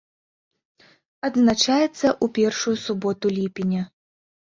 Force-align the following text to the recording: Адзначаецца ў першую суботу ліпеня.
Адзначаецца 1.27 1.89
ў 1.89 2.25
першую 2.37 2.73
суботу 2.85 3.25
ліпеня. 3.37 3.83